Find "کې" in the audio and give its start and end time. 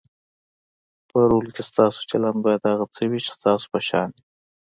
1.55-1.63